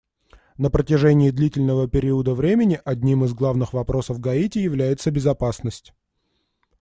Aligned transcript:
На 0.57 0.71
протяжении 0.71 1.29
длительного 1.29 1.87
периода 1.87 2.33
времени 2.33 2.81
одним 2.85 3.23
из 3.23 3.35
главных 3.35 3.73
вопросов 3.73 4.17
в 4.17 4.19
Гаити 4.19 4.57
является 4.57 5.11
безопасность. 5.11 5.93